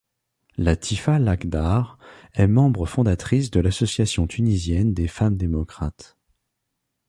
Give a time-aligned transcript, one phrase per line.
[0.57, 1.99] Latifa Lakhdar
[2.33, 6.17] est membre fondatrice de l'Association tunisienne des femmes démocrates.